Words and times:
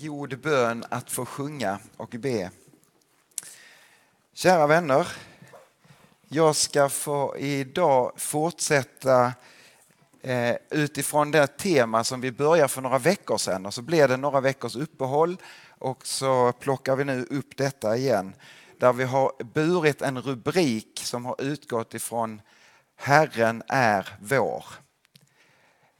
god 0.00 0.40
bön 0.40 0.84
att 0.88 1.10
få 1.10 1.26
sjunga 1.26 1.78
och 1.96 2.08
be. 2.10 2.50
Kära 4.32 4.66
vänner, 4.66 5.08
jag 6.28 6.56
ska 6.56 6.88
få 6.88 7.36
idag 7.36 8.12
fortsätta 8.16 9.32
eh, 10.22 10.56
utifrån 10.70 11.30
det 11.30 11.46
tema 11.46 12.04
som 12.04 12.20
vi 12.20 12.32
började 12.32 12.68
för 12.68 12.82
några 12.82 12.98
veckor 12.98 13.38
sedan 13.38 13.66
och 13.66 13.74
så 13.74 13.82
blev 13.82 14.08
det 14.08 14.16
några 14.16 14.40
veckors 14.40 14.76
uppehåll 14.76 15.36
och 15.68 16.06
så 16.06 16.52
plockar 16.52 16.96
vi 16.96 17.04
nu 17.04 17.26
upp 17.30 17.56
detta 17.56 17.96
igen 17.96 18.34
där 18.78 18.92
vi 18.92 19.04
har 19.04 19.32
burit 19.54 20.02
en 20.02 20.22
rubrik 20.22 21.00
som 21.04 21.24
har 21.24 21.36
utgått 21.38 21.94
ifrån 21.94 22.40
Herren 22.96 23.62
är 23.68 24.08
vår. 24.20 24.64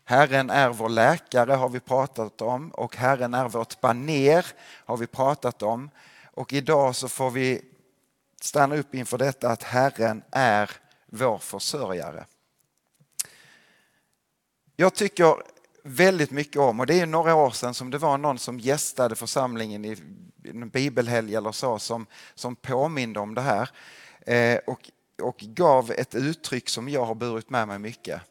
Herren 0.08 0.50
är 0.50 0.70
vår 0.70 0.88
läkare 0.88 1.52
har 1.52 1.68
vi 1.68 1.80
pratat 1.80 2.42
om 2.42 2.70
och 2.70 2.96
Herren 2.96 3.34
är 3.34 3.48
vårt 3.48 3.80
baner 3.80 4.46
har 4.60 4.96
vi 4.96 5.06
pratat 5.06 5.62
om. 5.62 5.90
Och 6.34 6.52
idag 6.52 6.96
så 6.96 7.08
får 7.08 7.30
vi 7.30 7.62
stanna 8.40 8.76
upp 8.76 8.94
inför 8.94 9.18
detta 9.18 9.48
att 9.48 9.62
Herren 9.62 10.22
är 10.30 10.70
vår 11.06 11.38
försörjare. 11.38 12.26
Jag 14.76 14.94
tycker 14.94 15.42
väldigt 15.82 16.30
mycket 16.30 16.56
om, 16.56 16.80
och 16.80 16.86
det 16.86 17.00
är 17.00 17.06
några 17.06 17.34
år 17.34 17.50
sedan 17.50 17.74
som 17.74 17.90
det 17.90 17.98
var 17.98 18.18
någon 18.18 18.38
som 18.38 18.60
gästade 18.60 19.14
församlingen 19.14 19.84
i 19.84 19.96
en 20.44 20.68
bibelhelg 20.68 21.34
eller 21.34 21.52
så 21.52 21.78
som, 21.78 22.06
som 22.34 22.56
påminde 22.56 23.20
om 23.20 23.34
det 23.34 23.40
här 23.40 23.70
eh, 24.20 24.58
och, 24.66 24.90
och 25.22 25.38
gav 25.38 25.90
ett 25.90 26.14
uttryck 26.14 26.68
som 26.68 26.88
jag 26.88 27.04
har 27.04 27.14
burit 27.14 27.50
med 27.50 27.68
mig 27.68 27.78
mycket. 27.78 28.22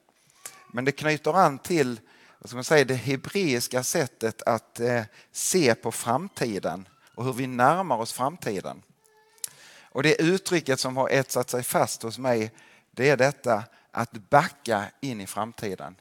Men 0.71 0.85
det 0.85 0.91
knyter 0.91 1.33
an 1.33 1.59
till 1.59 1.99
vad 2.39 2.49
ska 2.49 2.57
man 2.57 2.63
säga, 2.63 2.85
det 2.85 2.95
hebreiska 2.95 3.83
sättet 3.83 4.41
att 4.41 4.79
eh, 4.79 5.03
se 5.31 5.75
på 5.75 5.91
framtiden 5.91 6.87
och 7.15 7.25
hur 7.25 7.33
vi 7.33 7.47
närmar 7.47 7.97
oss 7.97 8.13
framtiden. 8.13 8.81
Och 9.81 10.03
det 10.03 10.21
uttrycket 10.21 10.79
som 10.79 10.97
har 10.97 11.09
etsat 11.09 11.49
sig 11.49 11.63
fast 11.63 12.03
hos 12.03 12.19
mig 12.19 12.51
det 12.91 13.09
är 13.09 13.17
detta 13.17 13.63
att 13.91 14.11
backa 14.11 14.85
in 15.01 15.21
i 15.21 15.27
framtiden. 15.27 15.95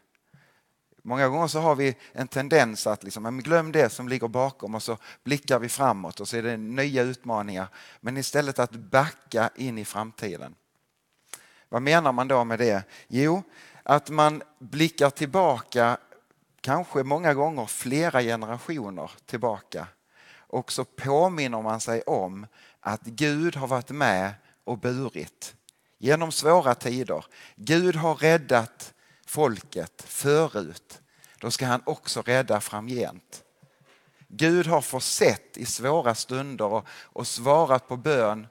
Många 1.02 1.28
gånger 1.28 1.46
så 1.46 1.60
har 1.60 1.74
vi 1.74 1.96
en 2.12 2.28
tendens 2.28 2.86
att 2.86 3.04
liksom, 3.04 3.38
glöm 3.38 3.72
det 3.72 3.90
som 3.90 4.08
ligger 4.08 4.28
bakom 4.28 4.74
och 4.74 4.82
så 4.82 4.98
blickar 5.24 5.58
vi 5.58 5.68
framåt 5.68 6.20
och 6.20 6.28
så 6.28 6.36
är 6.36 6.42
det 6.42 6.56
nya 6.56 7.02
utmaningar. 7.02 7.68
Men 8.00 8.16
istället 8.16 8.58
att 8.58 8.70
backa 8.72 9.50
in 9.56 9.78
i 9.78 9.84
framtiden. 9.84 10.54
Vad 11.68 11.82
menar 11.82 12.12
man 12.12 12.28
då 12.28 12.44
med 12.44 12.58
det? 12.58 12.84
Jo, 13.08 13.42
att 13.88 14.10
man 14.10 14.42
blickar 14.58 15.10
tillbaka, 15.10 15.96
kanske 16.60 17.02
många 17.02 17.34
gånger 17.34 17.66
flera 17.66 18.22
generationer 18.22 19.10
tillbaka. 19.26 19.86
Och 20.36 20.72
så 20.72 20.84
påminner 20.84 21.62
man 21.62 21.80
sig 21.80 22.02
om 22.02 22.46
att 22.80 23.02
Gud 23.02 23.56
har 23.56 23.66
varit 23.66 23.90
med 23.90 24.34
och 24.64 24.78
burit 24.78 25.54
genom 25.98 26.32
svåra 26.32 26.74
tider. 26.74 27.24
Gud 27.56 27.96
har 27.96 28.14
räddat 28.14 28.94
folket 29.26 30.02
förut. 30.06 31.00
Då 31.40 31.50
ska 31.50 31.66
han 31.66 31.82
också 31.86 32.22
rädda 32.22 32.60
framgent. 32.60 33.42
Gud 34.28 34.66
har 34.66 34.80
försett 34.80 35.56
i 35.56 35.66
svåra 35.66 36.14
stunder 36.14 36.66
och, 36.66 36.86
och 36.88 37.26
svarat 37.26 37.88
på 37.88 37.96
bön 37.96 38.46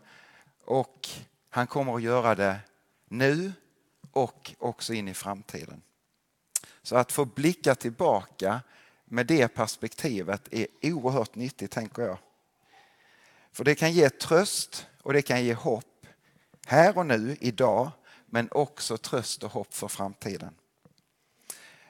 och 0.65 1.09
han 1.49 1.67
kommer 1.67 1.95
att 1.95 2.03
göra 2.03 2.35
det 2.35 2.59
nu 3.09 3.53
och 4.15 4.55
också 4.59 4.93
in 4.93 5.07
i 5.07 5.13
framtiden. 5.13 5.81
Så 6.81 6.95
att 6.95 7.11
få 7.11 7.25
blicka 7.25 7.75
tillbaka 7.75 8.61
med 9.05 9.27
det 9.27 9.47
perspektivet 9.47 10.47
är 10.51 10.67
oerhört 10.81 11.35
nyttigt 11.35 11.71
tänker 11.71 12.01
jag. 12.01 12.17
För 13.51 13.63
det 13.63 13.75
kan 13.75 13.91
ge 13.91 14.09
tröst 14.09 14.87
och 15.01 15.13
det 15.13 15.21
kan 15.21 15.43
ge 15.43 15.53
hopp 15.53 16.07
här 16.65 16.97
och 16.97 17.05
nu, 17.05 17.37
idag, 17.39 17.91
men 18.25 18.47
också 18.51 18.97
tröst 18.97 19.43
och 19.43 19.51
hopp 19.51 19.73
för 19.73 19.87
framtiden. 19.87 20.53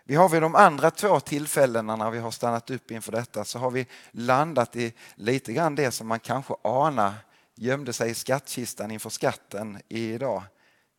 Vi 0.03 0.15
har 0.15 0.29
vid 0.29 0.41
de 0.41 0.55
andra 0.55 0.91
två 0.91 1.19
tillfällena 1.19 1.95
när 1.95 2.11
vi 2.11 2.19
har 2.19 2.31
stannat 2.31 2.69
upp 2.69 2.91
inför 2.91 3.11
detta 3.11 3.45
så 3.45 3.59
har 3.59 3.71
vi 3.71 3.87
landat 4.11 4.75
i 4.75 4.93
lite 5.15 5.53
grann 5.53 5.75
det 5.75 5.91
som 5.91 6.07
man 6.07 6.19
kanske 6.19 6.53
anar 6.61 7.13
gömde 7.55 7.93
sig 7.93 8.11
i 8.11 8.13
skattkistan 8.13 8.91
inför 8.91 9.09
skatten 9.09 9.81
idag. 9.87 10.43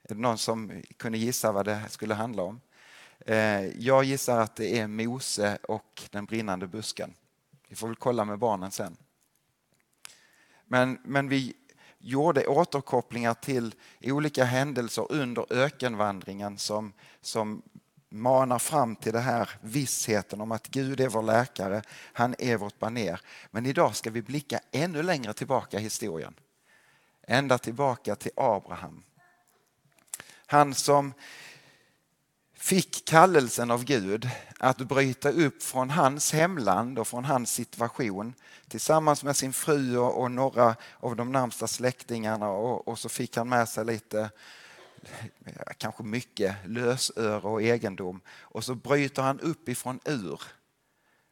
Är 0.09 0.15
det 0.15 0.21
någon 0.21 0.39
som 0.39 0.83
kunde 0.97 1.19
gissa 1.19 1.53
vad 1.53 1.65
det 1.65 1.83
skulle 1.89 2.15
handla 2.15 2.43
om? 2.43 2.61
Eh, 3.19 3.67
jag 3.67 4.05
gissar 4.05 4.39
att 4.39 4.56
det 4.56 4.78
är 4.78 4.87
Mose 4.87 5.59
och 5.62 6.03
den 6.11 6.25
brinnande 6.25 6.67
busken. 6.67 7.15
Vi 7.69 7.77
får 7.77 7.87
väl 7.87 7.97
kolla 7.97 8.25
med 8.25 8.39
barnen 8.39 8.71
sen. 8.71 8.97
Men, 10.65 10.99
men 11.05 11.28
vi 11.28 11.55
gjorde 11.99 12.47
återkopplingar 12.47 13.34
till 13.34 13.75
olika 14.03 14.45
händelser 14.45 15.12
under 15.12 15.53
ökenvandringen 15.53 16.59
som, 16.59 16.93
som 17.21 17.62
manar 18.09 18.59
fram 18.59 18.97
till 18.97 19.12
det 19.12 19.21
här 19.21 19.50
vissheten 19.61 20.41
om 20.41 20.53
att 20.53 20.69
Gud 20.69 21.00
är 21.00 21.09
vår 21.09 21.22
läkare, 21.22 21.83
han 22.12 22.34
är 22.39 22.56
vårt 22.56 22.78
baner. 22.78 23.21
Men 23.50 23.66
idag 23.66 23.97
ska 23.97 24.11
vi 24.11 24.22
blicka 24.22 24.61
ännu 24.72 25.03
längre 25.03 25.33
tillbaka 25.33 25.78
i 25.78 25.83
historien. 25.83 26.34
Ända 27.22 27.59
tillbaka 27.59 28.16
till 28.16 28.33
Abraham. 28.37 29.03
Han 30.47 30.75
som 30.75 31.15
fick 32.55 33.05
kallelsen 33.05 33.71
av 33.71 33.84
Gud 33.84 34.31
att 34.59 34.79
bryta 34.79 35.31
upp 35.31 35.62
från 35.62 35.91
hans 35.91 36.33
hemland 36.33 36.99
och 36.99 37.09
från 37.09 37.25
hans 37.25 37.51
situation 37.51 38.34
tillsammans 38.69 39.25
med 39.25 39.37
sin 39.37 39.53
fru 39.53 39.99
och, 39.99 40.31
några 40.31 40.77
av 41.01 41.17
de 41.17 41.33
närmsta 41.33 41.67
släktingarna 41.67 42.49
och, 42.49 42.89
och 42.89 42.99
så 42.99 43.09
fick 43.09 43.37
han 43.37 43.49
med 43.49 43.69
sig 43.69 43.84
lite 43.84 44.31
kanske 45.77 46.03
mycket 46.03 46.57
lösöre 46.67 47.49
och 47.49 47.63
egendom 47.63 48.21
och 48.41 48.65
så 48.65 48.75
bryter 48.75 49.23
han 49.23 49.41
upp 49.41 49.69
ifrån 49.69 50.01
Ur 50.05 50.41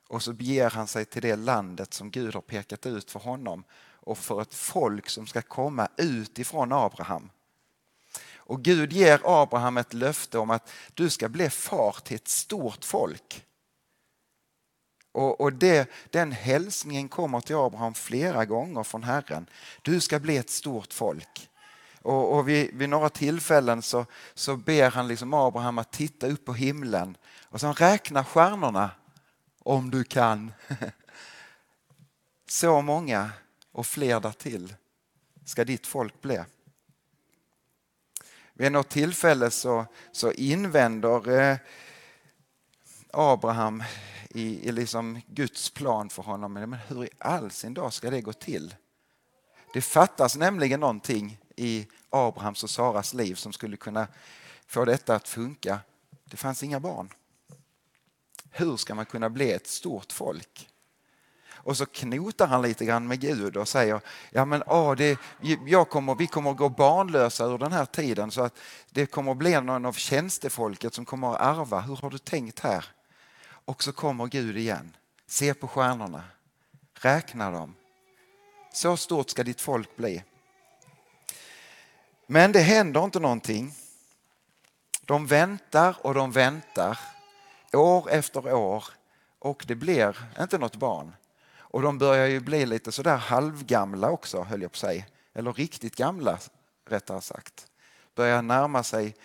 och 0.08 0.22
så 0.22 0.32
beger 0.32 0.70
han 0.70 0.86
sig 0.86 1.04
till 1.04 1.22
det 1.22 1.36
landet 1.36 1.94
som 1.94 2.10
Gud 2.10 2.34
har 2.34 2.42
pekat 2.42 2.86
ut 2.86 3.10
för 3.10 3.20
honom 3.20 3.64
och 3.92 4.18
för 4.18 4.42
ett 4.42 4.54
folk 4.54 5.08
som 5.08 5.26
ska 5.26 5.42
komma 5.42 5.88
utifrån 5.96 6.72
Abraham. 6.72 7.30
Och 8.46 8.62
Gud 8.62 8.92
ger 8.92 9.20
Abraham 9.24 9.76
ett 9.76 9.94
löfte 9.94 10.38
om 10.38 10.50
att 10.50 10.72
du 10.94 11.10
ska 11.10 11.28
bli 11.28 11.50
far 11.50 11.96
till 12.04 12.16
ett 12.16 12.28
stort 12.28 12.84
folk. 12.84 13.44
Och, 15.12 15.40
och 15.40 15.52
det, 15.52 15.90
Den 16.10 16.32
hälsningen 16.32 17.08
kommer 17.08 17.40
till 17.40 17.56
Abraham 17.56 17.94
flera 17.94 18.44
gånger 18.44 18.82
från 18.82 19.02
Herren. 19.02 19.46
Du 19.82 20.00
ska 20.00 20.18
bli 20.18 20.36
ett 20.36 20.50
stort 20.50 20.92
folk. 20.92 21.50
Och, 22.02 22.36
och 22.36 22.48
vid, 22.48 22.74
vid, 22.74 22.88
några 22.88 23.08
tillfällen 23.08 23.82
så, 23.82 24.06
så 24.34 24.56
ber 24.56 24.90
han 24.90 25.08
liksom 25.08 25.34
Abraham 25.34 25.78
att 25.78 25.92
titta 25.92 26.26
upp 26.26 26.44
på 26.44 26.54
himlen 26.54 27.16
och 27.42 27.60
så 27.60 27.72
räkna 27.72 28.24
stjärnorna 28.24 28.90
om 29.58 29.90
du 29.90 30.04
kan. 30.04 30.52
Så 32.46 32.82
många 32.82 33.30
och 33.72 33.86
fler 33.86 34.20
därtill 34.20 34.74
ska 35.44 35.64
ditt 35.64 35.86
folk 35.86 36.20
bli. 36.20 36.44
Vid 38.54 38.72
något 38.72 38.88
tillfälle 38.88 39.50
så, 39.50 39.86
så 40.12 40.32
invänder 40.32 41.40
eh, 41.40 41.56
Abraham 43.10 43.82
i, 44.30 44.68
i 44.68 44.72
liksom 44.72 45.20
Guds 45.26 45.70
plan 45.70 46.10
för 46.10 46.22
honom. 46.22 46.52
Men 46.52 46.72
hur 46.72 47.04
i 47.04 47.08
all 47.18 47.50
sin 47.50 47.74
dag 47.74 47.92
ska 47.92 48.10
det 48.10 48.20
gå 48.20 48.32
till? 48.32 48.74
Det 49.72 49.80
fattas 49.80 50.36
nämligen 50.36 50.80
någonting 50.80 51.38
i 51.56 51.86
Abrahams 52.10 52.62
och 52.62 52.70
Saras 52.70 53.14
liv 53.14 53.34
som 53.34 53.52
skulle 53.52 53.76
kunna 53.76 54.08
få 54.66 54.84
detta 54.84 55.14
att 55.14 55.28
funka. 55.28 55.80
Det 56.24 56.36
fanns 56.36 56.62
inga 56.62 56.80
barn. 56.80 57.08
Hur 58.50 58.76
ska 58.76 58.94
man 58.94 59.06
kunna 59.06 59.30
bli 59.30 59.52
ett 59.52 59.66
stort 59.66 60.12
folk? 60.12 60.68
Och 61.64 61.76
så 61.76 61.86
knotar 61.86 62.46
han 62.46 62.62
lite 62.62 62.84
grann 62.84 63.08
med 63.08 63.20
Gud 63.20 63.56
och 63.56 63.68
säger 63.68 64.00
ja 64.30 64.44
men 64.44 64.62
ah, 64.66 64.94
det, 64.94 65.18
jag 65.66 65.88
kommer, 65.88 66.14
vi 66.14 66.26
kommer 66.26 66.50
att 66.50 66.56
gå 66.56 66.68
barnlösa 66.68 67.44
ur 67.44 67.58
den 67.58 67.72
här 67.72 67.84
tiden 67.84 68.30
så 68.30 68.42
att 68.42 68.58
det 68.90 69.06
kommer 69.06 69.32
att 69.32 69.38
bli 69.38 69.60
någon 69.60 69.86
av 69.86 69.92
tjänstefolket 69.92 70.94
som 70.94 71.04
kommer 71.04 71.34
att 71.34 71.40
ärva. 71.40 71.80
Hur 71.80 71.96
har 71.96 72.10
du 72.10 72.18
tänkt 72.18 72.60
här? 72.60 72.84
Och 73.64 73.82
så 73.82 73.92
kommer 73.92 74.26
Gud 74.26 74.56
igen. 74.56 74.96
Se 75.26 75.54
på 75.54 75.68
stjärnorna, 75.68 76.24
räkna 76.94 77.50
dem. 77.50 77.74
Så 78.72 78.96
stort 78.96 79.30
ska 79.30 79.42
ditt 79.44 79.60
folk 79.60 79.96
bli. 79.96 80.22
Men 82.26 82.52
det 82.52 82.60
händer 82.60 83.04
inte 83.04 83.20
någonting. 83.20 83.74
De 85.04 85.26
väntar 85.26 85.96
och 86.00 86.14
de 86.14 86.32
väntar 86.32 86.98
år 87.72 88.10
efter 88.10 88.52
år 88.52 88.84
och 89.38 89.64
det 89.66 89.74
blir 89.74 90.16
inte 90.40 90.58
något 90.58 90.76
barn. 90.76 91.12
Och 91.74 91.82
de 91.82 91.98
börjar 91.98 92.26
ju 92.26 92.40
bli 92.40 92.66
lite 92.66 92.92
sådär 92.92 93.16
halvgamla 93.16 94.10
också 94.10 94.42
höll 94.42 94.62
jag 94.62 94.72
på 94.72 94.74
att 94.74 94.80
säga. 94.80 95.04
Eller 95.32 95.52
riktigt 95.52 95.96
gamla 95.96 96.38
rättare 96.86 97.20
sagt. 97.20 97.66
Börjar 98.14 98.42
närma 98.42 98.82
sig 98.82 99.16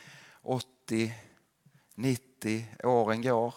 80, 0.41 1.13
90, 1.95 2.67
åren 2.83 3.21
går. 3.21 3.53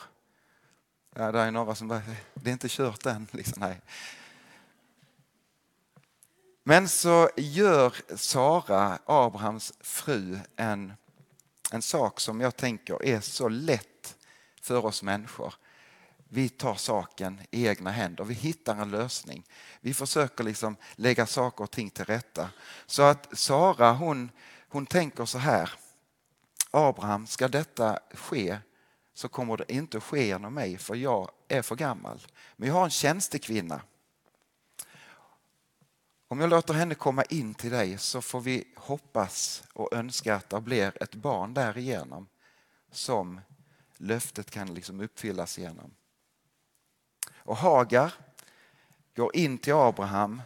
Ja, 1.15 1.33
det 1.33 1.41
är 1.41 1.51
några 1.51 1.75
som 1.75 1.89
bara, 1.89 2.03
det 2.35 2.51
är 2.51 2.53
inte 2.53 2.69
kört 2.69 3.07
än. 3.07 3.27
Liksom, 3.33 3.61
nej. 3.61 3.81
Men 6.63 6.89
så 6.89 7.31
gör 7.37 8.17
Sara, 8.17 8.99
Abrahams 9.05 9.73
fru, 9.81 10.39
en, 10.57 10.93
en 11.71 11.83
sak 11.83 12.21
som 12.21 12.41
jag 12.41 12.57
tänker 12.57 13.05
är 13.05 13.21
så 13.21 13.49
lätt 13.49 14.17
för 14.61 14.87
oss 14.87 15.03
människor. 15.03 15.55
Vi 16.35 16.49
tar 16.49 16.75
saken 16.75 17.41
i 17.51 17.67
egna 17.67 17.91
händer, 17.91 18.25
vi 18.25 18.35
hittar 18.35 18.77
en 18.77 18.91
lösning. 18.91 19.45
Vi 19.81 19.95
försöker 19.95 20.45
liksom 20.45 20.77
lägga 20.95 21.27
saker 21.27 21.65
och 21.65 21.71
ting 21.71 21.91
till 21.91 22.05
rätta. 22.05 22.51
Så 22.87 23.03
att 23.03 23.39
Sara 23.39 23.93
hon, 23.93 24.31
hon 24.69 24.87
tänker 24.87 25.25
så 25.25 25.39
här. 25.39 25.71
Abraham, 26.71 27.27
ska 27.27 27.49
detta 27.49 27.99
ske 28.15 28.59
så 29.15 29.29
kommer 29.29 29.57
det 29.57 29.73
inte 29.73 30.01
ske 30.01 30.27
genom 30.27 30.55
mig 30.55 30.79
för 30.79 30.95
jag 30.95 31.31
är 31.49 31.63
för 31.63 31.77
gammal. 31.77 32.27
Men 32.57 32.69
jag 32.69 32.75
har 32.75 32.85
en 32.85 32.91
tjänstekvinna 32.91 33.81
om 36.33 36.41
jag 36.41 36.51
låter 36.51 36.75
henne 36.75 36.95
komma 36.95 37.23
in 37.23 37.55
till 37.55 37.71
dig 37.71 37.99
så 37.99 38.23
får 38.23 38.41
vi 38.41 38.65
hoppas 38.77 39.63
och 39.73 39.93
önska 39.93 40.35
att 40.35 40.51
det 40.51 40.61
blir 40.61 41.03
ett 41.03 41.15
barn 41.15 41.55
därigenom 41.55 42.29
som 42.91 43.41
löftet 43.97 44.51
kan 44.51 44.75
liksom 44.75 45.01
uppfyllas 45.01 45.59
genom. 45.59 45.95
Och 47.45 47.57
Hagar 47.57 48.15
går 49.17 49.37
in 49.37 49.59
till 49.59 49.75
Abraham 49.75 50.43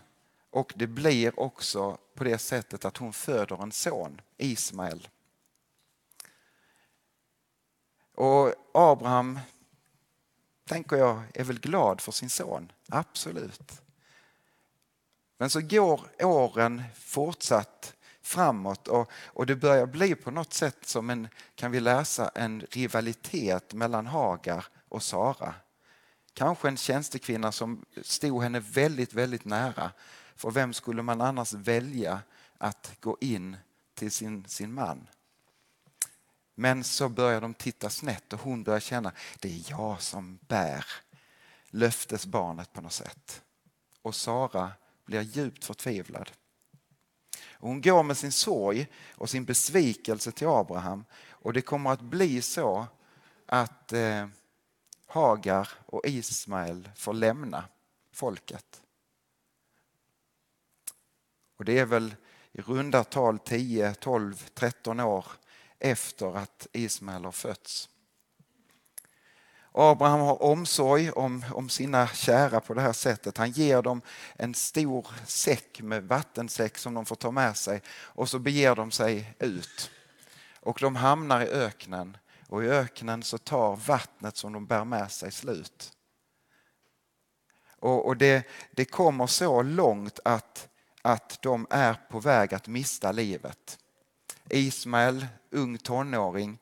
och 0.50 0.72
det 0.76 0.86
blir 0.86 1.40
också 1.40 1.98
på 2.14 2.24
det 2.24 2.38
sättet 2.38 2.84
att 2.84 2.96
hon 2.96 3.12
föder 3.12 3.62
en 3.62 3.72
son, 3.72 4.20
Ismael. 4.36 5.08
Och 8.14 8.54
Abraham, 8.74 9.40
tänker 10.64 10.96
jag, 10.96 11.22
är 11.34 11.44
väl 11.44 11.60
glad 11.60 12.00
för 12.00 12.12
sin 12.12 12.30
son, 12.30 12.72
absolut. 12.88 13.82
Men 15.38 15.50
så 15.50 15.60
går 15.60 16.00
åren 16.20 16.82
fortsatt 16.94 17.94
framåt 18.22 18.88
och, 18.88 19.10
och 19.12 19.46
det 19.46 19.56
börjar 19.56 19.86
bli 19.86 20.14
på 20.14 20.30
något 20.30 20.52
sätt 20.52 20.78
som 20.86 21.10
en, 21.10 21.28
kan 21.54 21.70
vi 21.70 21.80
läsa, 21.80 22.30
en 22.34 22.60
rivalitet 22.60 23.72
mellan 23.72 24.06
Hagar 24.06 24.66
och 24.88 25.02
Sara. 25.02 25.54
Kanske 26.36 26.68
en 26.68 26.76
tjänstekvinna 26.76 27.52
som 27.52 27.84
stod 28.02 28.42
henne 28.42 28.60
väldigt, 28.60 29.12
väldigt 29.12 29.44
nära. 29.44 29.92
För 30.34 30.50
vem 30.50 30.72
skulle 30.72 31.02
man 31.02 31.20
annars 31.20 31.52
välja 31.52 32.20
att 32.58 32.96
gå 33.00 33.16
in 33.20 33.56
till 33.94 34.10
sin, 34.10 34.48
sin 34.48 34.72
man? 34.72 35.08
Men 36.54 36.84
så 36.84 37.08
börjar 37.08 37.40
de 37.40 37.54
titta 37.54 37.90
snett 37.90 38.32
och 38.32 38.40
hon 38.40 38.62
börjar 38.62 38.80
känna 38.80 39.12
det 39.40 39.48
är 39.48 39.70
jag 39.70 40.02
som 40.02 40.38
bär 40.48 40.84
löftesbarnet 41.70 42.72
på 42.72 42.80
något 42.80 42.92
sätt. 42.92 43.42
Och 44.02 44.14
Sara 44.14 44.72
blir 45.04 45.22
djupt 45.22 45.64
förtvivlad. 45.64 46.30
hon 47.52 47.80
går 47.80 48.02
med 48.02 48.16
sin 48.16 48.32
sorg 48.32 48.86
och 49.14 49.30
sin 49.30 49.44
besvikelse 49.44 50.32
till 50.32 50.48
Abraham 50.48 51.04
och 51.30 51.52
det 51.52 51.62
kommer 51.62 51.90
att 51.90 52.02
bli 52.02 52.42
så 52.42 52.86
att 53.46 53.92
eh, 53.92 54.28
Hagar 55.06 55.68
och 55.86 56.06
Ismael 56.06 56.90
får 56.96 57.12
lämna 57.12 57.64
folket. 58.12 58.82
Och 61.58 61.64
det 61.64 61.78
är 61.78 61.84
väl 61.84 62.14
i 62.52 62.60
runda 62.60 63.04
tal 63.04 63.38
10, 63.38 63.94
12, 63.94 64.34
13 64.54 65.00
år 65.00 65.26
efter 65.78 66.36
att 66.36 66.66
Ismael 66.72 67.24
har 67.24 67.32
fötts. 67.32 67.88
Abraham 69.78 70.20
har 70.20 70.42
omsorg 70.42 71.10
om, 71.10 71.44
om 71.52 71.68
sina 71.68 72.08
kära 72.08 72.60
på 72.60 72.74
det 72.74 72.80
här 72.80 72.92
sättet. 72.92 73.38
Han 73.38 73.50
ger 73.50 73.82
dem 73.82 74.02
en 74.34 74.54
stor 74.54 75.06
säck 75.26 75.80
med 75.80 76.04
vattensäck 76.04 76.78
som 76.78 76.94
de 76.94 77.06
får 77.06 77.16
ta 77.16 77.30
med 77.30 77.56
sig 77.56 77.82
och 77.88 78.28
så 78.28 78.38
beger 78.38 78.74
de 78.74 78.90
sig 78.90 79.34
ut. 79.38 79.90
Och 80.60 80.78
de 80.80 80.96
hamnar 80.96 81.40
i 81.40 81.48
öknen 81.48 82.16
och 82.48 82.64
i 82.64 82.68
öknen 82.68 83.22
så 83.22 83.38
tar 83.38 83.76
vattnet 83.76 84.36
som 84.36 84.52
de 84.52 84.66
bär 84.66 84.84
med 84.84 85.10
sig 85.10 85.32
slut. 85.32 85.92
Och, 87.78 88.06
och 88.06 88.16
det, 88.16 88.46
det 88.70 88.84
kommer 88.84 89.26
så 89.26 89.62
långt 89.62 90.20
att, 90.24 90.68
att 91.02 91.38
de 91.42 91.66
är 91.70 91.94
på 92.10 92.20
väg 92.20 92.54
att 92.54 92.68
mista 92.68 93.12
livet. 93.12 93.78
Ismael, 94.50 95.26
ung 95.50 95.78
tonåring, 95.78 96.58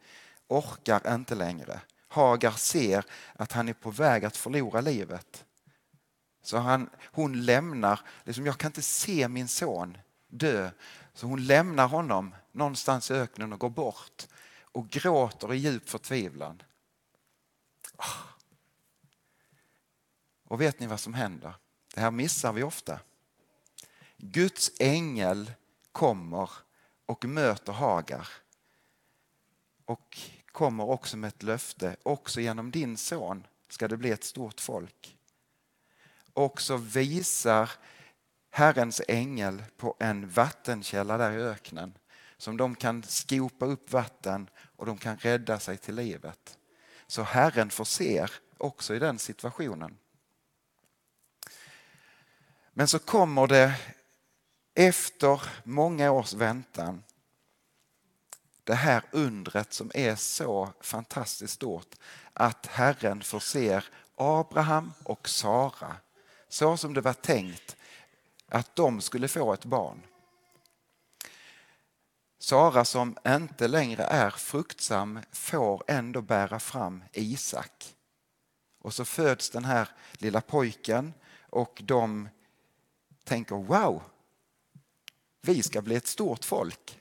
orkar 0.49 1.15
inte 1.15 1.35
längre. 1.35 1.81
Hagar 2.09 2.51
ser 2.51 3.05
att 3.33 3.53
han 3.53 3.69
är 3.69 3.73
på 3.73 3.91
väg 3.91 4.25
att 4.25 4.37
förlora 4.37 4.81
livet. 4.81 5.45
Så 6.43 6.59
han, 6.59 6.91
hon 7.05 7.45
lämnar, 7.45 8.01
liksom, 8.25 8.47
jag 8.47 8.59
kan 8.59 8.69
inte 8.69 8.83
se 8.83 9.29
min 9.29 9.49
son 9.49 9.99
dö. 10.29 10.71
Så 11.15 11.27
hon 11.27 11.47
lämnar 11.47 11.89
honom 11.89 12.35
någonstans 12.53 13.11
i 13.11 13.15
öknen 13.15 13.53
och 13.53 13.61
går 13.61 13.71
bort 13.71 14.27
och 14.75 14.89
gråter 14.89 15.55
i 15.55 15.57
djup 15.57 15.89
förtvivlan. 15.89 16.63
Ah. 17.97 18.05
Och 20.45 20.61
vet 20.61 20.81
ni 20.81 20.87
vad 20.87 21.01
som 21.01 21.15
händer? 21.15 21.55
Det 21.95 22.01
här 22.01 22.11
missar 22.11 22.53
vi 22.53 22.63
ofta. 22.63 23.01
Guds 24.17 24.73
ängel 24.81 25.53
kommer 25.93 26.51
och 27.07 27.25
möter 27.25 27.73
Hagar. 27.73 28.29
Och 29.85 30.19
kommer 30.53 30.85
också 30.85 31.17
med 31.17 31.29
ett 31.29 31.43
löfte. 31.43 31.97
Också 32.03 32.41
genom 32.41 32.71
din 32.71 32.97
son 32.97 33.47
ska 33.69 33.89
det 33.89 33.97
bli 33.97 34.11
ett 34.11 34.25
stort 34.25 34.61
folk. 34.61 35.17
Och 36.33 36.61
så 36.61 36.77
visar 36.77 37.71
Herrens 38.51 39.03
ängel 39.09 39.65
på 39.77 39.97
en 39.99 40.29
vattenkälla 40.29 41.19
där 41.19 41.33
i 41.33 41.43
öknen 41.43 41.99
som 42.45 42.57
de 42.57 42.75
kan 42.75 43.03
skopa 43.03 43.67
upp 43.67 43.93
vatten 43.93 44.51
och 44.77 44.87
de 44.87 44.99
kan 44.99 45.17
rädda 45.17 45.61
sig 45.61 45.77
till 45.77 45.95
livet. 45.95 46.59
Så 47.07 47.23
Herren 47.23 47.71
förser 47.71 48.31
också 48.59 48.95
i 48.95 48.99
den 48.99 49.19
situationen. 49.19 49.99
Men 52.73 52.89
så 52.89 52.99
kommer 52.99 53.47
det 53.47 53.75
efter 54.75 55.43
många 55.63 56.11
års 56.11 56.33
väntan 56.33 57.03
det 58.65 58.75
här 58.75 59.03
undret 59.11 59.73
som 59.73 59.91
är 59.95 60.17
så 60.17 60.73
fantastiskt 60.81 61.55
stort 61.55 61.95
att 62.33 62.67
Herren 62.67 63.23
förser 63.23 63.85
Abraham 64.15 64.93
och 65.03 65.29
Sara 65.29 65.97
så 66.49 66.77
som 66.77 66.95
det 66.95 67.01
var 67.01 67.13
tänkt 67.13 67.77
att 68.49 68.77
de 68.77 69.01
skulle 69.01 69.29
få 69.29 69.53
ett 69.53 69.65
barn. 69.65 70.03
Sara 72.45 72.85
som 72.85 73.17
inte 73.27 73.69
längre 73.69 74.03
är 74.03 74.31
fruktsam 74.31 75.21
får 75.33 75.85
ändå 75.87 76.23
bära 76.23 76.61
fram 76.61 77.05
Isak. 77.13 77.95
Och 78.81 78.95
så 78.95 79.05
föds 79.05 79.51
den 79.51 79.65
här 79.65 79.89
lilla 80.13 80.41
pojken 80.41 81.15
och 81.51 81.83
de 81.85 82.29
tänker 83.25 83.57
wow, 83.57 84.03
vi 85.41 85.63
ska 85.63 85.83
bli 85.83 85.95
ett 85.95 86.07
stort 86.07 86.45
folk. 86.45 87.01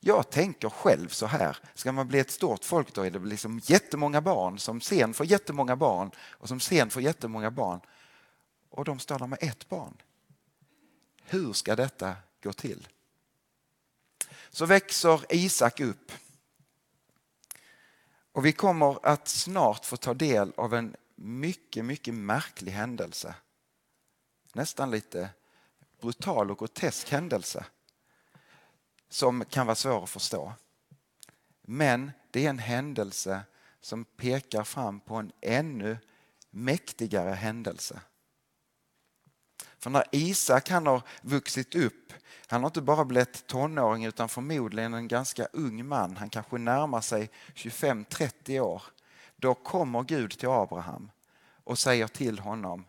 Jag 0.00 0.30
tänker 0.30 0.68
själv 0.68 1.08
så 1.08 1.26
här, 1.26 1.56
ska 1.74 1.92
man 1.92 2.08
bli 2.08 2.18
ett 2.18 2.30
stort 2.30 2.64
folk 2.64 2.94
då 2.94 3.02
är 3.02 3.10
det 3.10 3.18
liksom 3.18 3.60
jättemånga 3.64 4.20
barn 4.20 4.58
som 4.58 4.80
sen 4.80 5.14
får 5.14 5.26
jättemånga 5.26 5.76
barn 5.76 6.10
och 6.18 6.48
som 6.48 6.60
sen 6.60 6.90
får 6.90 7.02
jättemånga 7.02 7.50
barn. 7.50 7.80
Och 8.70 8.84
de 8.84 8.98
stannar 8.98 9.26
med 9.26 9.38
ett 9.42 9.68
barn. 9.68 9.96
Hur 11.22 11.52
ska 11.52 11.76
detta 11.76 12.16
gå 12.42 12.52
till? 12.52 12.88
Så 14.50 14.66
växer 14.66 15.24
Isak 15.28 15.80
upp. 15.80 16.12
Och 18.32 18.46
vi 18.46 18.52
kommer 18.52 19.06
att 19.06 19.28
snart 19.28 19.84
få 19.84 19.96
ta 19.96 20.14
del 20.14 20.52
av 20.56 20.74
en 20.74 20.96
mycket, 21.14 21.84
mycket 21.84 22.14
märklig 22.14 22.72
händelse. 22.72 23.34
Nästan 24.52 24.90
lite 24.90 25.30
brutal 26.00 26.50
och 26.50 26.58
grotesk 26.58 27.10
händelse 27.10 27.66
som 29.08 29.44
kan 29.44 29.66
vara 29.66 29.74
svår 29.74 30.04
att 30.04 30.10
förstå. 30.10 30.52
Men 31.62 32.10
det 32.30 32.46
är 32.46 32.50
en 32.50 32.58
händelse 32.58 33.40
som 33.80 34.04
pekar 34.04 34.64
fram 34.64 35.00
på 35.00 35.14
en 35.14 35.32
ännu 35.40 35.98
mäktigare 36.50 37.34
händelse. 37.34 38.00
För 39.78 39.90
när 39.90 40.04
Isak 40.12 40.70
han 40.70 40.86
har 40.86 41.02
vuxit 41.22 41.74
upp, 41.74 42.12
han 42.46 42.60
har 42.62 42.68
inte 42.68 42.80
bara 42.80 43.04
blivit 43.04 43.46
tonåring 43.46 44.04
utan 44.04 44.28
förmodligen 44.28 44.94
en 44.94 45.08
ganska 45.08 45.44
ung 45.44 45.86
man, 45.86 46.16
han 46.16 46.30
kanske 46.30 46.58
närmar 46.58 47.00
sig 47.00 47.30
25-30 47.54 48.60
år. 48.60 48.82
Då 49.36 49.54
kommer 49.54 50.02
Gud 50.02 50.38
till 50.38 50.48
Abraham 50.48 51.10
och 51.64 51.78
säger 51.78 52.08
till 52.08 52.38
honom 52.38 52.84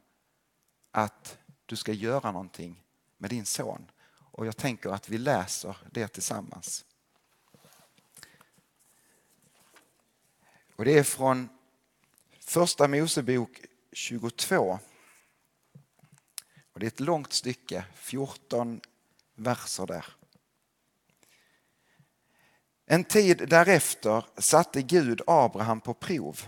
att 0.92 1.38
du 1.66 1.76
ska 1.76 1.92
göra 1.92 2.32
någonting 2.32 2.84
med 3.18 3.30
din 3.30 3.46
son. 3.46 3.92
Och 4.32 4.46
jag 4.46 4.58
tänker 4.58 4.90
att 4.90 5.10
vi 5.10 5.18
läser 5.18 5.78
det 5.92 6.08
tillsammans. 6.08 6.86
Och 10.76 10.86
det 10.86 10.98
är 10.98 11.04
från 11.04 11.50
första 12.40 12.88
Mosebok 12.88 13.62
22. 13.92 14.80
Och 16.80 16.82
det 16.82 16.88
är 16.88 16.92
ett 16.92 17.00
långt 17.00 17.34
stycke, 17.34 17.86
14 17.96 18.82
verser 19.36 19.86
där. 19.86 20.06
En 22.86 23.04
tid 23.04 23.50
därefter 23.50 24.26
satte 24.38 24.82
Gud 24.82 25.22
Abraham 25.28 25.82
på 25.82 25.94
prov. 25.94 26.42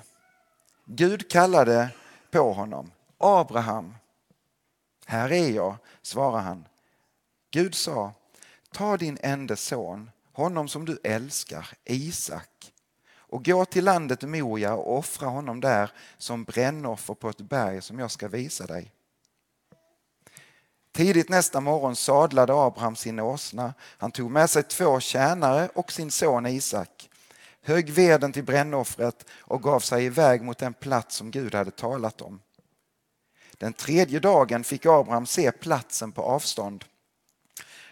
Gud 0.85 1.31
kallade 1.31 1.89
på 2.31 2.53
honom. 2.53 2.91
Abraham. 3.17 3.95
Här 5.05 5.31
är 5.31 5.49
jag, 5.49 5.75
svarade 6.01 6.43
han. 6.43 6.65
Gud 7.49 7.75
sa, 7.75 8.13
ta 8.73 8.97
din 8.97 9.17
enda 9.21 9.55
son, 9.55 10.11
honom 10.33 10.67
som 10.67 10.85
du 10.85 10.99
älskar, 11.03 11.69
Isak, 11.85 12.73
och 13.15 13.45
gå 13.45 13.65
till 13.65 13.85
landet 13.85 14.21
Moja 14.21 14.73
och 14.73 14.97
offra 14.97 15.27
honom 15.27 15.61
där 15.61 15.91
som 16.17 16.43
brännoffer 16.43 17.13
på 17.13 17.29
ett 17.29 17.41
berg 17.41 17.81
som 17.81 17.99
jag 17.99 18.11
ska 18.11 18.27
visa 18.27 18.67
dig. 18.67 18.93
Tidigt 20.91 21.29
nästa 21.29 21.61
morgon 21.61 21.95
sadlade 21.95 22.53
Abraham 22.53 22.95
sin 22.95 23.19
åsna. 23.19 23.73
Han 23.79 24.11
tog 24.11 24.31
med 24.31 24.49
sig 24.49 24.63
två 24.63 24.99
tjänare 24.99 25.69
och 25.75 25.91
sin 25.91 26.11
son 26.11 26.45
Isak, 26.45 27.09
högg 27.61 27.89
veden 27.89 28.33
till 28.33 28.43
brännoffret 28.43 29.25
och 29.31 29.63
gav 29.63 29.79
sig 29.79 30.05
iväg 30.05 30.41
mot 30.41 30.57
den 30.57 30.73
plats 30.73 31.15
som 31.15 31.31
Gud 31.31 31.55
hade 31.55 31.71
talat 31.71 32.21
om. 32.21 32.41
Den 33.51 33.73
tredje 33.73 34.19
dagen 34.19 34.63
fick 34.63 34.85
Abraham 34.85 35.25
se 35.25 35.51
platsen 35.51 36.11
på 36.11 36.21
avstånd. 36.21 36.85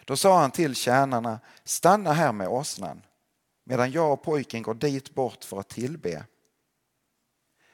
Då 0.05 0.17
sa 0.17 0.39
han 0.39 0.51
till 0.51 0.75
tjänarna, 0.75 1.39
stanna 1.63 2.13
här 2.13 2.31
med 2.31 2.47
åsnan 2.47 3.01
medan 3.63 3.91
jag 3.91 4.13
och 4.13 4.23
pojken 4.23 4.61
går 4.61 4.73
dit 4.73 5.13
bort 5.13 5.43
för 5.43 5.59
att 5.59 5.69
tillbe. 5.69 6.25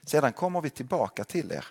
Sedan 0.03 0.33
kommer 0.33 0.61
vi 0.61 0.69
tillbaka 0.69 1.23
till 1.23 1.51
er. 1.51 1.65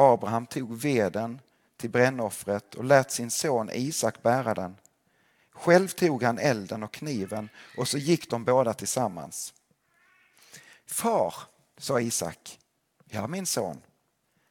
Abraham 0.00 0.46
tog 0.46 0.76
veden 0.76 1.40
till 1.76 1.90
brännoffret 1.90 2.74
och 2.74 2.84
lät 2.84 3.10
sin 3.10 3.30
son 3.30 3.70
Isak 3.72 4.22
bära 4.22 4.54
den. 4.54 4.76
Själv 5.50 5.88
tog 5.88 6.22
han 6.22 6.38
elden 6.38 6.82
och 6.82 6.92
kniven 6.92 7.48
och 7.76 7.88
så 7.88 7.98
gick 7.98 8.30
de 8.30 8.44
båda 8.44 8.74
tillsammans. 8.74 9.54
Far, 10.86 11.34
sa 11.78 12.00
Isak. 12.00 12.58
Ja, 13.04 13.26
min 13.26 13.46
son, 13.46 13.82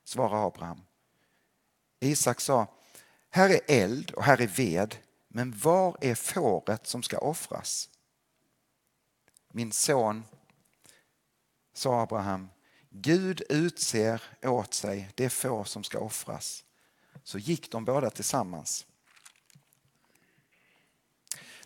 svarade 0.04 0.46
Abraham. 0.46 0.82
Isak 2.00 2.42
sa, 2.42 2.68
här 3.30 3.50
är 3.50 3.60
eld 3.68 4.12
och 4.12 4.24
här 4.24 4.42
är 4.42 4.48
ved, 4.48 4.96
men 5.28 5.58
var 5.58 5.98
är 6.02 6.16
fåret 6.16 6.88
som 6.88 7.04
ska 7.04 7.18
offras? 7.18 7.90
Min 9.48 9.72
son, 9.72 10.24
sa 11.74 12.02
Abraham, 12.02 12.50
Gud 12.90 13.42
utser 13.50 14.22
åt 14.44 14.74
sig 14.74 15.10
det 15.16 15.30
få 15.30 15.64
som 15.64 15.84
ska 15.84 16.00
offras. 16.00 16.64
Så 17.24 17.38
gick 17.38 17.72
de 17.72 17.86
båda 17.86 18.10
tillsammans. 18.10 18.86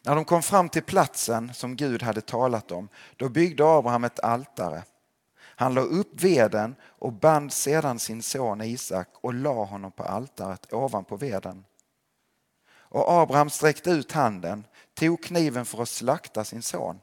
När 0.02 0.16
de 0.16 0.26
kom 0.26 0.44
fram 0.44 0.70
till 0.70 0.84
platsen 0.84 1.54
som 1.54 1.76
Gud 1.76 2.04
hade 2.04 2.22
talat 2.22 2.72
om, 2.72 2.90
då 3.16 3.30
byggde 3.30 3.66
Abraham 3.66 4.04
ett 4.04 4.20
altare. 4.20 4.84
Han 5.56 5.74
la 5.74 5.82
upp 5.82 6.24
veden 6.24 6.76
och 6.84 7.14
band 7.14 7.54
sedan 7.54 8.00
sin 8.00 8.24
son 8.24 8.62
Isak 8.62 9.10
och 9.22 9.34
la 9.34 9.64
honom 9.64 9.92
på 9.92 10.04
altaret 10.04 10.74
ovanpå 10.74 11.16
veden. 11.16 11.66
Och 12.70 13.12
Abraham 13.12 13.50
sträckte 13.50 13.90
ut 13.90 14.12
handen, 14.12 14.68
tog 14.94 15.24
kniven 15.24 15.66
för 15.66 15.82
att 15.82 15.90
slakta 15.90 16.44
sin 16.44 16.62
son. 16.62 17.00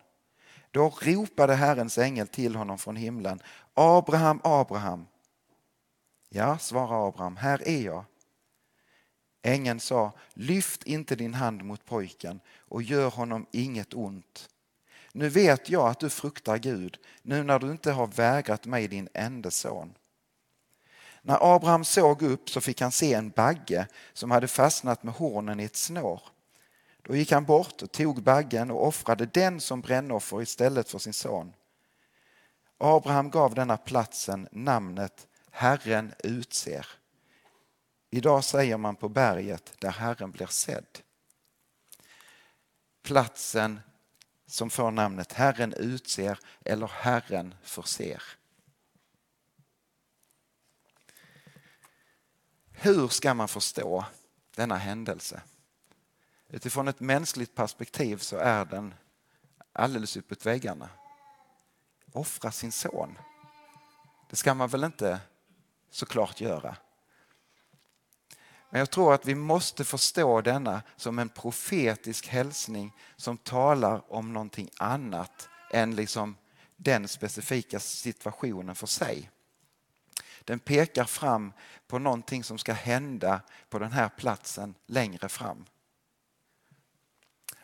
Då 0.70 0.94
ropade 1.00 1.54
Herrens 1.54 1.98
ängel 1.98 2.28
till 2.28 2.56
honom 2.56 2.78
från 2.78 2.96
himlen. 2.96 3.42
Abraham, 3.74 4.40
Abraham. 4.44 5.06
Ja, 6.28 6.58
svarade 6.58 7.06
Abraham, 7.08 7.36
här 7.36 7.68
är 7.68 7.82
jag. 7.82 8.04
Ängeln 9.42 9.80
sa, 9.80 10.12
lyft 10.34 10.82
inte 10.82 11.16
din 11.16 11.34
hand 11.34 11.64
mot 11.64 11.84
pojken 11.84 12.40
och 12.58 12.82
gör 12.82 13.10
honom 13.10 13.46
inget 13.50 13.94
ont. 13.94 14.48
Nu 15.12 15.28
vet 15.28 15.70
jag 15.70 15.88
att 15.88 16.00
du 16.00 16.10
fruktar 16.10 16.58
Gud, 16.58 16.98
nu 17.22 17.42
när 17.42 17.58
du 17.58 17.70
inte 17.70 17.92
har 17.92 18.06
vägrat 18.06 18.66
mig 18.66 18.88
din 18.88 19.08
enda 19.14 19.50
son. 19.50 19.94
När 21.22 21.54
Abraham 21.54 21.84
såg 21.84 22.22
upp 22.22 22.50
så 22.50 22.60
fick 22.60 22.80
han 22.80 22.92
se 22.92 23.14
en 23.14 23.30
bagge 23.30 23.86
som 24.12 24.30
hade 24.30 24.48
fastnat 24.48 25.02
med 25.02 25.14
hornen 25.14 25.60
i 25.60 25.64
ett 25.64 25.76
snår. 25.76 26.22
Då 27.10 27.16
gick 27.16 27.32
han 27.32 27.44
bort 27.44 27.82
och 27.82 27.92
tog 27.92 28.22
baggen 28.22 28.70
och 28.70 28.86
offrade 28.86 29.26
den 29.26 29.60
som 29.60 29.80
brännoffer 29.80 30.42
istället 30.42 30.90
för 30.90 30.98
sin 30.98 31.12
son. 31.12 31.52
Abraham 32.78 33.30
gav 33.30 33.54
denna 33.54 33.76
platsen 33.76 34.48
namnet 34.52 35.28
Herren 35.50 36.14
utser. 36.18 36.86
Idag 38.10 38.44
säger 38.44 38.76
man 38.76 38.96
på 38.96 39.08
berget 39.08 39.72
där 39.78 39.90
Herren 39.90 40.30
blir 40.30 40.46
sedd. 40.46 40.98
Platsen 43.02 43.80
som 44.46 44.70
får 44.70 44.90
namnet 44.90 45.32
Herren 45.32 45.72
utser 45.72 46.38
eller 46.64 46.86
Herren 46.86 47.54
förser. 47.62 48.22
Hur 52.72 53.08
ska 53.08 53.34
man 53.34 53.48
förstå 53.48 54.04
denna 54.56 54.76
händelse? 54.76 55.42
Utifrån 56.52 56.88
ett 56.88 57.00
mänskligt 57.00 57.54
perspektiv 57.54 58.16
så 58.16 58.36
är 58.36 58.64
den 58.64 58.94
alldeles 59.72 60.16
uppåt 60.16 60.46
väggarna. 60.46 60.88
Offra 62.12 62.52
sin 62.52 62.72
son. 62.72 63.18
Det 64.30 64.36
ska 64.36 64.54
man 64.54 64.68
väl 64.68 64.84
inte 64.84 65.20
såklart 65.90 66.40
göra. 66.40 66.76
Men 68.70 68.78
jag 68.78 68.90
tror 68.90 69.14
att 69.14 69.26
vi 69.26 69.34
måste 69.34 69.84
förstå 69.84 70.40
denna 70.40 70.82
som 70.96 71.18
en 71.18 71.28
profetisk 71.28 72.26
hälsning 72.26 72.92
som 73.16 73.36
talar 73.36 74.12
om 74.12 74.32
någonting 74.32 74.70
annat 74.78 75.48
än 75.72 75.94
liksom 75.94 76.36
den 76.76 77.08
specifika 77.08 77.80
situationen 77.80 78.74
för 78.74 78.86
sig. 78.86 79.30
Den 80.44 80.58
pekar 80.58 81.04
fram 81.04 81.52
på 81.86 81.98
någonting 81.98 82.44
som 82.44 82.58
ska 82.58 82.72
hända 82.72 83.40
på 83.68 83.78
den 83.78 83.92
här 83.92 84.08
platsen 84.08 84.74
längre 84.86 85.28
fram. 85.28 85.64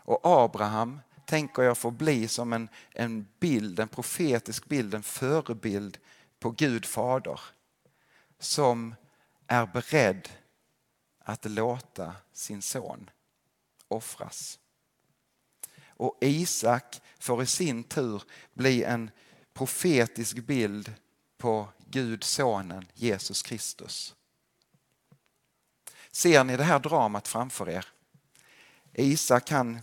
Och 0.07 0.21
Abraham 0.23 1.01
tänker 1.25 1.63
jag 1.63 1.79
får 1.79 1.91
bli 1.91 2.29
som 2.29 2.53
en, 2.53 2.69
en 2.91 3.29
bild, 3.41 3.81
en 3.81 3.89
profetisk 3.89 4.67
bild, 4.67 4.95
en 4.95 5.03
förebild 5.03 5.99
på 6.39 6.51
Gud 6.51 6.87
fader 6.87 7.41
som 8.39 8.95
är 9.47 9.67
beredd 9.67 10.29
att 11.19 11.45
låta 11.45 12.15
sin 12.33 12.63
son 12.63 13.11
offras. 13.89 14.59
Och 15.89 16.19
Isak 16.21 17.01
får 17.19 17.43
i 17.43 17.47
sin 17.47 17.85
tur 17.85 18.23
bli 18.55 18.85
en 18.85 19.11
profetisk 19.53 20.37
bild 20.37 20.95
på 21.39 21.69
Gud 21.87 22.25
sonen 22.25 22.87
Jesus 22.95 23.43
Kristus. 23.43 24.15
Ser 26.11 26.45
ni 26.45 26.57
det 26.57 26.65
här 26.65 26.79
dramat 26.79 27.29
framför 27.29 27.69
er? 27.69 27.87
Isak 28.93 29.51
han, 29.51 29.81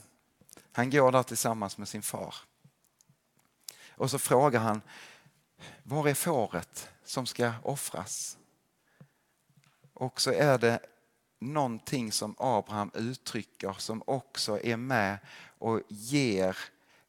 han 0.75 0.89
går 0.89 1.11
där 1.11 1.23
tillsammans 1.23 1.77
med 1.77 1.87
sin 1.87 2.01
far. 2.01 2.35
Och 3.89 4.11
så 4.11 4.19
frågar 4.19 4.59
han, 4.59 4.81
var 5.83 6.07
är 6.07 6.13
fåret 6.13 6.89
som 7.03 7.25
ska 7.25 7.53
offras? 7.63 8.37
Och 9.93 10.21
så 10.21 10.31
är 10.31 10.57
det 10.57 10.79
någonting 11.39 12.11
som 12.11 12.35
Abraham 12.37 12.91
uttrycker 12.93 13.73
som 13.73 14.03
också 14.07 14.59
är 14.63 14.77
med 14.77 15.17
och 15.57 15.81
ger 15.87 16.57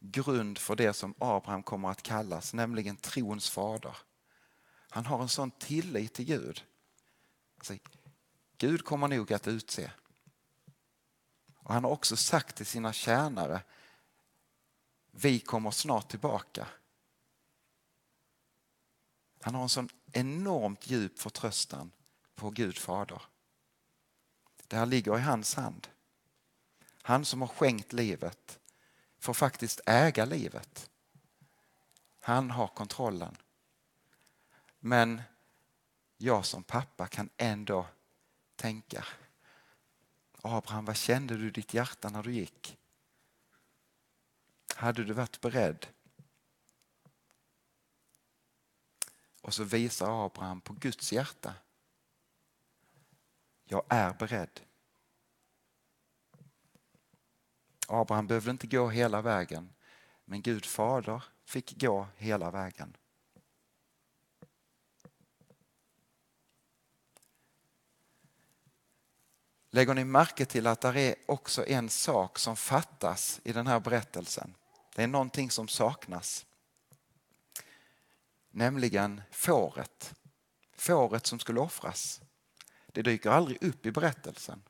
grund 0.00 0.58
för 0.58 0.76
det 0.76 0.92
som 0.92 1.14
Abraham 1.18 1.62
kommer 1.62 1.90
att 1.90 2.02
kallas, 2.02 2.54
nämligen 2.54 2.96
trons 2.96 3.50
fader. 3.50 3.96
Han 4.90 5.06
har 5.06 5.22
en 5.22 5.28
sån 5.28 5.50
tillit 5.50 6.14
till 6.14 6.24
Gud. 6.24 6.64
Alltså, 7.58 7.74
Gud 8.58 8.84
kommer 8.84 9.08
nog 9.08 9.32
att 9.32 9.48
utse. 9.48 9.90
Och 11.64 11.74
han 11.74 11.84
har 11.84 11.90
också 11.90 12.16
sagt 12.16 12.56
till 12.56 12.66
sina 12.66 12.92
tjänare, 12.92 13.62
vi 15.10 15.40
kommer 15.40 15.70
snart 15.70 16.08
tillbaka. 16.08 16.68
Han 19.40 19.54
har 19.54 19.62
en 19.62 19.68
sån 19.68 19.88
enormt 20.12 20.90
djup 20.90 21.18
förtröstan 21.18 21.92
på 22.34 22.50
Gud 22.50 22.78
fader. 22.78 23.22
Det 24.66 24.76
här 24.76 24.86
ligger 24.86 25.18
i 25.18 25.20
hans 25.20 25.54
hand. 25.54 25.88
Han 27.02 27.24
som 27.24 27.40
har 27.40 27.48
skänkt 27.48 27.92
livet 27.92 28.60
får 29.18 29.34
faktiskt 29.34 29.80
äga 29.86 30.24
livet. 30.24 30.90
Han 32.20 32.50
har 32.50 32.66
kontrollen. 32.66 33.36
Men 34.78 35.22
jag 36.16 36.44
som 36.44 36.62
pappa 36.62 37.06
kan 37.06 37.30
ändå 37.36 37.86
tänka 38.56 39.04
Abraham, 40.46 40.84
vad 40.84 40.96
kände 40.96 41.36
du 41.36 41.46
i 41.46 41.50
ditt 41.50 41.74
hjärta 41.74 42.08
när 42.08 42.22
du 42.22 42.32
gick? 42.32 42.78
Hade 44.76 45.04
du 45.04 45.12
varit 45.12 45.40
beredd? 45.40 45.86
Och 49.42 49.54
så 49.54 49.64
visar 49.64 50.26
Abraham 50.26 50.60
på 50.60 50.72
Guds 50.72 51.12
hjärta. 51.12 51.54
Jag 53.64 53.84
är 53.88 54.14
beredd. 54.14 54.60
Abraham 57.88 58.26
behövde 58.26 58.50
inte 58.50 58.66
gå 58.66 58.88
hela 58.88 59.22
vägen, 59.22 59.74
men 60.24 60.42
Gud 60.42 60.66
fader 60.66 61.24
fick 61.44 61.80
gå 61.80 62.08
hela 62.16 62.50
vägen. 62.50 62.96
Lägger 69.74 69.94
ni 69.94 70.04
märke 70.04 70.44
till 70.44 70.66
att 70.66 70.80
det 70.80 71.00
är 71.00 71.14
också 71.26 71.66
en 71.66 71.88
sak 71.88 72.38
som 72.38 72.56
fattas 72.56 73.40
i 73.44 73.52
den 73.52 73.66
här 73.66 73.80
berättelsen? 73.80 74.54
Det 74.94 75.02
är 75.02 75.06
någonting 75.06 75.50
som 75.50 75.68
saknas. 75.68 76.46
Nämligen 78.50 79.22
fåret. 79.30 80.14
Fåret 80.76 81.26
som 81.26 81.38
skulle 81.38 81.60
offras. 81.60 82.20
Det 82.86 83.02
dyker 83.02 83.30
aldrig 83.30 83.62
upp 83.62 83.86
i 83.86 83.92
berättelsen. 83.92 84.62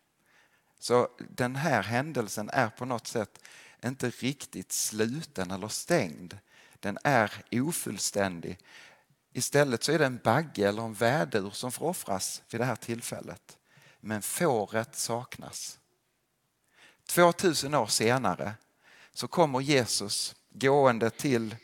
Så 0.78 1.08
den 1.30 1.56
här 1.56 1.82
händelsen 1.82 2.50
är 2.50 2.68
på 2.68 2.84
något 2.84 3.06
sätt 3.06 3.38
inte 3.84 4.10
riktigt 4.10 4.72
sluten 4.72 5.50
eller 5.50 5.68
stängd. 5.68 6.38
Den 6.80 6.98
är 7.04 7.42
ofullständig. 7.52 8.58
Istället 9.32 9.82
så 9.82 9.92
är 9.92 9.98
det 9.98 10.06
en 10.06 10.20
bagge 10.24 10.68
eller 10.68 10.82
en 10.82 10.94
vädur 10.94 11.50
som 11.50 11.72
får 11.72 11.86
offras 11.86 12.42
vid 12.50 12.60
det 12.60 12.64
här 12.64 12.76
tillfället. 12.76 13.58
Men 14.06 14.22
fåret 14.22 14.96
saknas. 14.96 15.78
2000 17.06 17.74
år 17.74 17.86
senare 17.86 18.54
så 19.12 19.28
kommer 19.28 19.60
Jesus 19.60 20.34
gående 20.50 21.10
till 21.10 21.56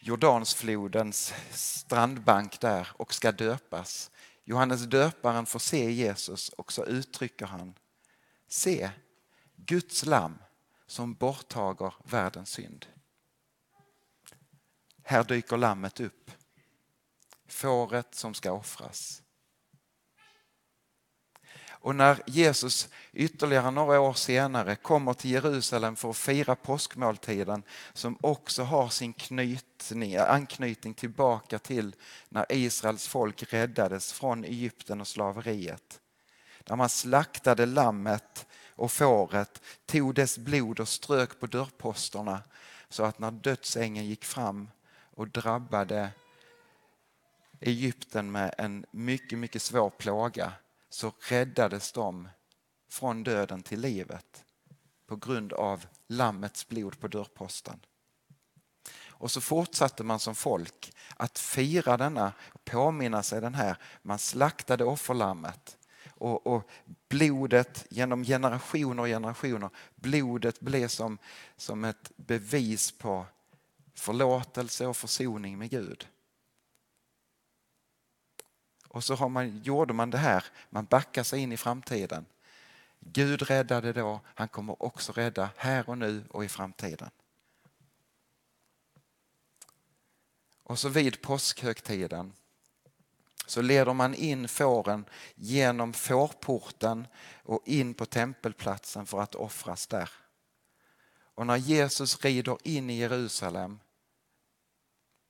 Jordansflodens 0.00 1.34
strandbank 1.50 2.60
där 2.60 2.88
och 2.92 3.14
ska 3.14 3.32
döpas. 3.32 4.10
Johannes 4.44 4.82
döparen 4.82 5.46
får 5.46 5.58
se 5.58 5.90
Jesus 5.90 6.48
och 6.48 6.72
så 6.72 6.84
uttrycker 6.84 7.46
han 7.46 7.74
Se, 8.48 8.90
Guds 9.56 10.06
lamm 10.06 10.38
som 10.86 11.14
borttager 11.14 11.94
världens 12.04 12.50
synd. 12.50 12.86
Här 15.02 15.24
dyker 15.24 15.56
lammet 15.56 16.00
upp. 16.00 16.30
Fåret 17.46 18.14
som 18.14 18.34
ska 18.34 18.52
offras. 18.52 19.22
Och 21.88 21.96
när 21.96 22.22
Jesus 22.26 22.88
ytterligare 23.12 23.70
några 23.70 24.00
år 24.00 24.12
senare 24.12 24.76
kommer 24.76 25.14
till 25.14 25.30
Jerusalem 25.30 25.96
för 25.96 26.10
att 26.10 26.16
fira 26.16 26.56
påskmåltiden 26.56 27.62
som 27.92 28.18
också 28.20 28.62
har 28.62 28.88
sin 28.88 29.12
knytning, 29.12 30.16
anknytning 30.16 30.94
tillbaka 30.94 31.58
till 31.58 31.94
när 32.28 32.46
Israels 32.48 33.08
folk 33.08 33.52
räddades 33.52 34.12
från 34.12 34.44
Egypten 34.44 35.00
och 35.00 35.08
slaveriet. 35.08 36.00
Där 36.64 36.76
man 36.76 36.88
slaktade 36.88 37.66
lammet 37.66 38.46
och 38.74 38.92
fåret, 38.92 39.62
tog 39.86 40.14
dess 40.14 40.38
blod 40.38 40.80
och 40.80 40.88
strök 40.88 41.40
på 41.40 41.46
dörrposterna 41.46 42.42
så 42.88 43.04
att 43.04 43.18
när 43.18 43.30
dödsängeln 43.30 44.06
gick 44.06 44.24
fram 44.24 44.70
och 45.14 45.28
drabbade 45.28 46.10
Egypten 47.60 48.32
med 48.32 48.54
en 48.58 48.86
mycket, 48.90 49.38
mycket 49.38 49.62
svår 49.62 49.90
plåga 49.90 50.52
så 50.88 51.12
räddades 51.18 51.92
de 51.92 52.28
från 52.90 53.22
döden 53.22 53.62
till 53.62 53.80
livet 53.80 54.44
på 55.06 55.16
grund 55.16 55.52
av 55.52 55.86
lammets 56.06 56.68
blod 56.68 57.00
på 57.00 57.08
dörrposten. 57.08 57.80
Och 59.06 59.30
så 59.30 59.40
fortsatte 59.40 60.04
man 60.04 60.20
som 60.20 60.34
folk 60.34 60.92
att 61.16 61.38
fira 61.38 61.96
denna, 61.96 62.32
påminna 62.64 63.22
sig 63.22 63.40
den 63.40 63.54
här. 63.54 63.76
Man 64.02 64.18
slaktade 64.18 64.84
offerlammet 64.84 65.78
och, 66.08 66.46
och 66.46 66.70
blodet 67.08 67.86
genom 67.90 68.24
generationer 68.24 69.02
och 69.02 69.08
generationer, 69.08 69.70
blodet 69.94 70.60
blev 70.60 70.88
som, 70.88 71.18
som 71.56 71.84
ett 71.84 72.12
bevis 72.16 72.92
på 72.92 73.26
förlåtelse 73.94 74.86
och 74.86 74.96
försoning 74.96 75.58
med 75.58 75.70
Gud. 75.70 76.08
Och 78.88 79.04
så 79.04 79.14
har 79.14 79.28
man, 79.28 79.62
gjorde 79.62 79.94
man 79.94 80.10
det 80.10 80.18
här, 80.18 80.44
man 80.70 80.84
backar 80.84 81.22
sig 81.22 81.40
in 81.40 81.52
i 81.52 81.56
framtiden. 81.56 82.26
Gud 83.00 83.42
räddade 83.42 83.92
då, 83.92 84.20
han 84.24 84.48
kommer 84.48 84.82
också 84.82 85.12
rädda 85.12 85.50
här 85.56 85.88
och 85.88 85.98
nu 85.98 86.24
och 86.30 86.44
i 86.44 86.48
framtiden. 86.48 87.10
Och 90.62 90.78
så 90.78 90.88
vid 90.88 91.22
påskhögtiden 91.22 92.32
så 93.46 93.62
leder 93.62 93.94
man 93.94 94.14
in 94.14 94.48
fåren 94.48 95.04
genom 95.34 95.92
fårporten 95.92 97.06
och 97.42 97.62
in 97.64 97.94
på 97.94 98.06
tempelplatsen 98.06 99.06
för 99.06 99.20
att 99.20 99.34
offras 99.34 99.86
där. 99.86 100.10
Och 101.34 101.46
när 101.46 101.56
Jesus 101.56 102.24
rider 102.24 102.56
in 102.64 102.90
i 102.90 102.98
Jerusalem 102.98 103.80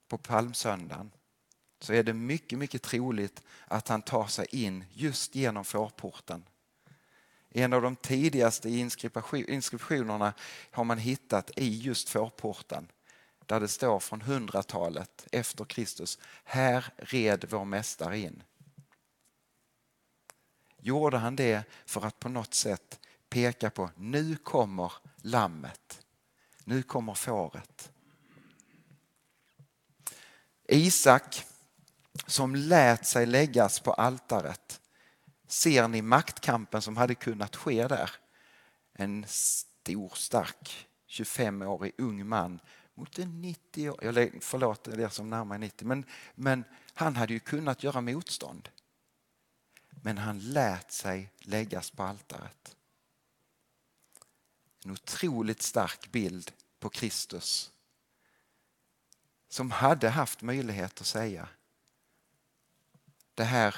på 0.07 0.17
palmsöndagen 0.17 1.11
så 1.79 1.93
är 1.93 2.03
det 2.03 2.13
mycket, 2.13 2.59
mycket 2.59 2.81
troligt 2.81 3.43
att 3.67 3.87
han 3.87 4.01
tar 4.01 4.27
sig 4.27 4.47
in 4.51 4.85
just 4.93 5.35
genom 5.35 5.65
fårporten. 5.65 6.43
En 7.49 7.73
av 7.73 7.81
de 7.81 7.95
tidigaste 7.95 8.69
inskriptionerna 9.47 10.33
har 10.71 10.83
man 10.83 10.97
hittat 10.97 11.51
i 11.55 11.79
just 11.79 12.09
fårporten 12.09 12.87
där 13.45 13.59
det 13.59 13.67
står 13.67 13.99
från 13.99 14.21
hundratalet 14.21 15.27
efter 15.31 15.65
Kristus. 15.65 16.19
Här 16.43 16.93
red 16.97 17.45
vår 17.49 17.65
mästare 17.65 18.17
in. 18.17 18.43
Gjorde 20.77 21.17
han 21.17 21.35
det 21.35 21.63
för 21.85 22.05
att 22.05 22.19
på 22.19 22.29
något 22.29 22.53
sätt 22.53 22.99
peka 23.29 23.69
på 23.69 23.89
nu 23.95 24.35
kommer 24.35 24.93
lammet. 25.21 26.05
Nu 26.63 26.83
kommer 26.83 27.13
fåret. 27.13 27.91
Isak 30.67 31.45
som 32.27 32.55
lät 32.55 33.05
sig 33.05 33.25
läggas 33.25 33.79
på 33.79 33.93
altaret. 33.93 34.81
Ser 35.47 35.87
ni 35.87 36.01
maktkampen 36.01 36.81
som 36.81 36.97
hade 36.97 37.15
kunnat 37.15 37.55
ske 37.55 37.87
där? 37.87 38.11
En 38.93 39.25
stor, 39.27 40.11
stark 40.15 40.87
25-årig 41.07 41.93
ung 41.97 42.27
man 42.27 42.59
mot 42.93 43.19
en 43.19 43.41
90 43.41 43.89
år, 43.89 44.39
förlåt 44.41 44.87
er 44.87 45.09
som 45.09 45.29
närmar 45.29 45.57
90, 45.57 45.87
men, 45.87 46.05
men 46.35 46.63
han 46.93 47.15
hade 47.15 47.33
ju 47.33 47.39
kunnat 47.39 47.83
göra 47.83 48.01
motstånd. 48.01 48.69
Men 49.89 50.17
han 50.17 50.39
lät 50.39 50.91
sig 50.91 51.31
läggas 51.39 51.91
på 51.91 52.03
altaret. 52.03 52.75
En 54.85 54.91
otroligt 54.91 55.61
stark 55.61 56.11
bild 56.11 56.51
på 56.79 56.89
Kristus 56.89 57.71
som 59.49 59.71
hade 59.71 60.09
haft 60.09 60.41
möjlighet 60.41 61.01
att 61.01 61.07
säga 61.07 61.49
det 63.39 63.45
här, 63.45 63.75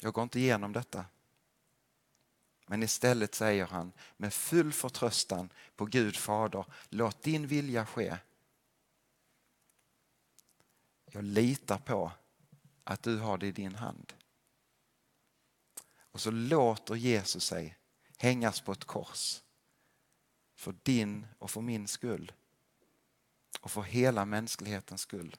jag 0.00 0.12
går 0.12 0.22
inte 0.22 0.40
igenom 0.40 0.72
detta. 0.72 1.04
Men 2.66 2.82
istället 2.82 3.34
säger 3.34 3.66
han 3.66 3.92
med 4.16 4.34
full 4.34 4.72
förtröstan 4.72 5.52
på 5.76 5.84
Gud 5.84 6.16
Fader, 6.16 6.64
låt 6.88 7.22
din 7.22 7.46
vilja 7.46 7.86
ske. 7.86 8.18
Jag 11.04 11.24
litar 11.24 11.78
på 11.78 12.12
att 12.84 13.02
du 13.02 13.18
har 13.18 13.38
det 13.38 13.46
i 13.46 13.52
din 13.52 13.74
hand. 13.74 14.12
Och 15.94 16.20
så 16.20 16.30
låter 16.30 16.94
Jesus 16.94 17.44
sig 17.44 17.78
hängas 18.18 18.60
på 18.60 18.72
ett 18.72 18.84
kors 18.84 19.42
för 20.54 20.74
din 20.82 21.26
och 21.38 21.50
för 21.50 21.60
min 21.60 21.88
skull 21.88 22.32
och 23.60 23.70
för 23.70 23.82
hela 23.82 24.24
mänsklighetens 24.24 25.00
skull. 25.00 25.36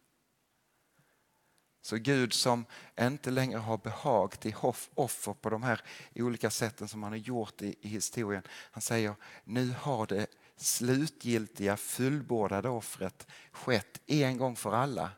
Så 1.84 1.98
Gud 1.98 2.34
som 2.34 2.66
inte 3.00 3.32
längre 3.32 3.58
har 3.58 3.78
behag 3.78 4.40
till 4.40 4.56
offer 4.94 5.34
på 5.34 5.50
de 5.50 5.64
här 5.64 5.82
olika 6.16 6.50
sätten 6.50 6.88
som 6.88 7.04
han 7.04 7.12
har 7.12 7.20
gjort 7.20 7.62
i, 7.62 7.76
i 7.82 7.88
historien. 7.88 8.44
Han 8.50 8.82
säger, 8.82 9.16
nu 9.44 9.76
har 9.80 10.08
det 10.08 10.28
slutgiltiga 10.56 11.78
fullbordade 11.78 12.70
offret 12.70 13.28
skett 13.52 14.02
en 14.06 14.38
gång 14.38 14.56
för 14.56 14.74
alla 14.74 15.12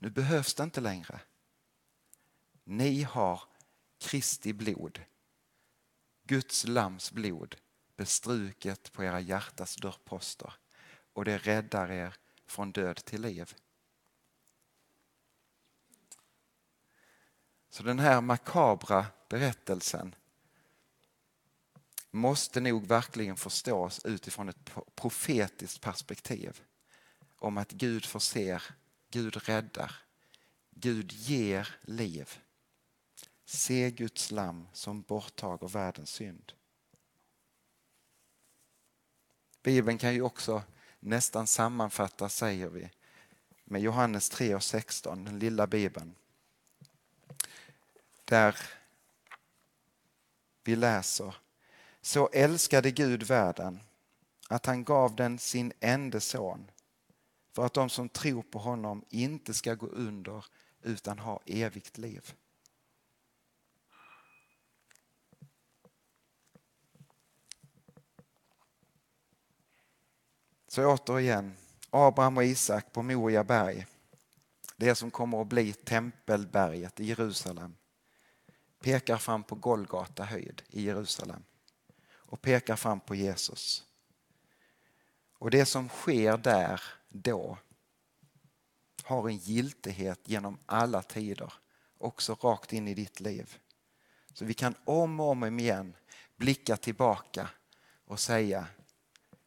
Nu 0.00 0.10
behövs 0.10 0.54
det 0.54 0.62
inte 0.62 0.80
längre. 0.80 1.20
Ni 2.64 3.02
har 3.02 3.42
Kristi 4.00 4.52
blod, 4.52 5.00
Guds 6.24 6.66
lams 6.66 7.12
blod 7.12 7.56
bestruket 7.96 8.92
på 8.92 9.04
era 9.04 9.20
hjärtas 9.20 9.76
dörrposter 9.76 10.52
och 11.12 11.24
det 11.24 11.38
räddar 11.38 11.90
er 11.90 12.14
från 12.46 12.72
död 12.72 12.96
till 12.96 13.20
liv. 13.20 13.54
Så 17.78 17.84
den 17.84 17.98
här 17.98 18.20
makabra 18.20 19.06
berättelsen 19.28 20.14
måste 22.10 22.60
nog 22.60 22.86
verkligen 22.86 23.36
förstås 23.36 24.00
utifrån 24.04 24.48
ett 24.48 24.70
profetiskt 24.94 25.80
perspektiv 25.80 26.62
om 27.38 27.58
att 27.58 27.70
Gud 27.70 28.04
förser, 28.04 28.62
Gud 29.10 29.36
räddar, 29.36 29.92
Gud 30.70 31.12
ger 31.12 31.76
liv. 31.82 32.38
Se 33.44 33.90
Guds 33.90 34.30
lam 34.30 34.68
som 34.72 35.02
borttager 35.02 35.68
världens 35.68 36.10
synd. 36.10 36.52
Bibeln 39.62 39.98
kan 39.98 40.14
ju 40.14 40.22
också 40.22 40.62
nästan 41.00 41.46
sammanfattas, 41.46 42.36
säger 42.36 42.68
vi, 42.68 42.90
med 43.64 43.82
Johannes 43.82 44.28
3 44.30 44.54
och 44.54 44.62
16, 44.62 45.24
den 45.24 45.38
lilla 45.38 45.66
bibeln. 45.66 46.14
Där 48.28 48.56
vi 50.64 50.76
läser 50.76 51.36
Så 52.00 52.28
älskade 52.32 52.90
Gud 52.90 53.22
världen 53.22 53.80
att 54.48 54.66
han 54.66 54.84
gav 54.84 55.16
den 55.16 55.38
sin 55.38 55.72
enda 55.80 56.20
son 56.20 56.70
för 57.52 57.66
att 57.66 57.74
de 57.74 57.90
som 57.90 58.08
tror 58.08 58.42
på 58.42 58.58
honom 58.58 59.04
inte 59.08 59.54
ska 59.54 59.74
gå 59.74 59.86
under 59.86 60.44
utan 60.82 61.18
ha 61.18 61.40
evigt 61.46 61.98
liv. 61.98 62.34
Så 70.68 70.86
återigen, 70.86 71.56
Abraham 71.90 72.36
och 72.36 72.44
Isak 72.44 72.92
på 72.92 73.02
Moria 73.02 73.44
berg. 73.44 73.86
Det 74.76 74.94
som 74.94 75.10
kommer 75.10 75.40
att 75.42 75.46
bli 75.48 75.72
tempelberget 75.72 77.00
i 77.00 77.04
Jerusalem 77.04 77.77
pekar 78.80 79.16
fram 79.16 79.44
på 79.44 79.54
Golgata 79.54 80.24
höjd 80.24 80.62
i 80.68 80.82
Jerusalem 80.82 81.42
och 82.10 82.40
pekar 82.40 82.76
fram 82.76 83.00
på 83.00 83.14
Jesus. 83.14 83.84
Och 85.38 85.50
det 85.50 85.66
som 85.66 85.88
sker 85.88 86.36
där 86.36 86.82
då 87.08 87.58
har 89.02 89.28
en 89.28 89.36
giltighet 89.36 90.20
genom 90.24 90.58
alla 90.66 91.02
tider, 91.02 91.52
också 91.98 92.34
rakt 92.34 92.72
in 92.72 92.88
i 92.88 92.94
ditt 92.94 93.20
liv. 93.20 93.58
Så 94.32 94.44
vi 94.44 94.54
kan 94.54 94.74
om 94.84 95.20
och 95.20 95.28
om 95.28 95.58
igen 95.58 95.96
blicka 96.36 96.76
tillbaka 96.76 97.48
och 98.04 98.20
säga, 98.20 98.66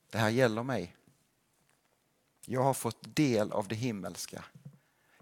det 0.09 0.17
här 0.17 0.29
gäller 0.29 0.63
mig. 0.63 0.95
Jag 2.45 2.63
har 2.63 2.73
fått 2.73 3.15
del 3.15 3.51
av 3.51 3.67
det 3.67 3.75
himmelska. 3.75 4.45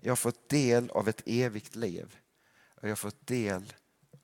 Jag 0.01 0.11
har 0.11 0.15
fått 0.15 0.49
del 0.49 0.89
av 0.89 1.09
ett 1.09 1.21
evigt 1.25 1.75
liv. 1.75 2.17
Och 2.75 2.83
jag 2.83 2.91
har 2.91 2.95
fått 2.95 3.27
del 3.27 3.73